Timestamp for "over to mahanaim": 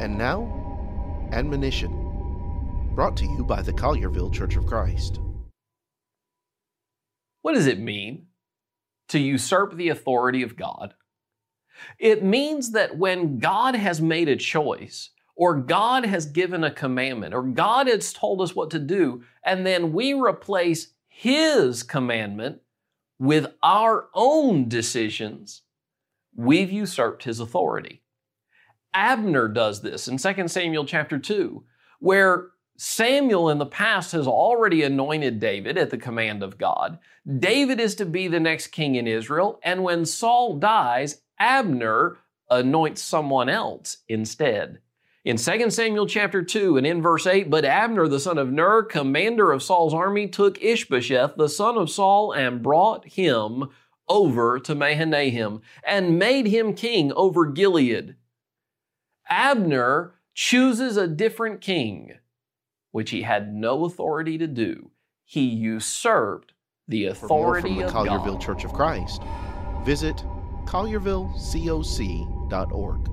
54.08-55.62